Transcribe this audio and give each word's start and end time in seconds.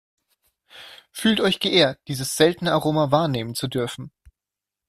Fühlt 1.11 1.39
euch 1.41 1.59
geehrt, 1.59 1.99
dieses 2.07 2.35
seltene 2.35 2.71
Aroma 2.71 3.11
wahrnehmen 3.11 3.53
zu 3.53 3.67
dürfen! 3.67 4.11